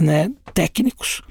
né, 0.00 0.30
técnicos. 0.54 1.22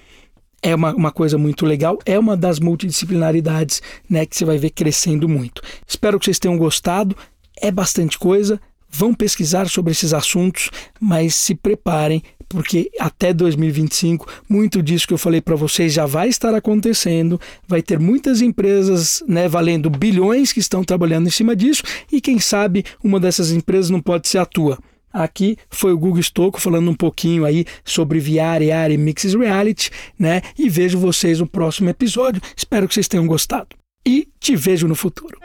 É 0.62 0.76
uma, 0.76 0.94
uma 0.94 1.12
coisa 1.12 1.38
muito 1.38 1.66
legal, 1.66 1.98
é 2.06 2.20
uma 2.20 2.38
das 2.38 2.60
multidisciplinaridades 2.60 3.82
né, 4.08 4.26
que 4.26 4.38
você 4.38 4.46
vai 4.46 4.60
ver 4.60 4.70
crescendo 4.70 5.28
muito. 5.28 5.62
Espero 5.88 6.20
que 6.20 6.26
vocês 6.26 6.38
tenham 6.38 6.58
gostado. 6.58 7.16
É 7.60 7.72
bastante 7.72 8.18
coisa, 8.18 8.62
vão 8.90 9.14
pesquisar 9.14 9.68
sobre 9.68 9.92
esses 9.92 10.14
assuntos, 10.14 10.70
mas 11.00 11.36
se 11.36 11.56
preparem 11.56 12.22
porque 12.52 12.92
até 13.00 13.34
2025 13.34 14.28
muito 14.50 14.84
disso 14.84 15.08
que 15.08 15.14
eu 15.14 15.18
falei 15.18 15.40
para 15.40 15.56
vocês 15.56 15.94
já 15.94 16.06
vai 16.06 16.28
estar 16.28 16.54
acontecendo, 16.54 17.40
vai 17.66 17.82
ter 17.82 17.98
muitas 17.98 18.42
empresas, 18.42 19.24
né, 19.26 19.48
valendo 19.48 19.90
bilhões 19.90 20.52
que 20.52 20.60
estão 20.60 20.84
trabalhando 20.84 21.28
em 21.28 21.32
cima 21.32 21.56
disso 21.56 21.84
e 22.12 22.20
quem 22.20 22.40
sabe 22.40 22.84
uma 23.02 23.20
dessas 23.20 23.52
empresas 23.52 23.90
não 23.90 24.02
pode 24.02 24.28
ser 24.28 24.38
a 24.38 24.46
tua. 24.46 24.78
Aqui 25.12 25.58
foi 25.70 25.94
o 25.94 25.98
Google 25.98 26.22
Stocco 26.22 26.60
falando 26.60 26.90
um 26.90 26.96
pouquinho 26.96 27.46
aí 27.46 27.66
sobre 27.84 28.20
VR, 28.20 28.72
AR 28.74 28.92
e 28.92 28.98
Mixed 28.98 29.38
Reality, 29.38 29.90
né? 30.18 30.42
E 30.58 30.70
vejo 30.70 30.98
vocês 30.98 31.40
no 31.40 31.48
próximo 31.48 31.90
episódio. 31.90 32.42
Espero 32.56 32.88
que 32.88 32.94
vocês 32.94 33.08
tenham 33.08 33.28
gostado. 33.28 33.76
E 34.06 34.28
te 34.40 34.56
vejo 34.56 34.88
no 34.88 34.96
futuro. 34.96 35.38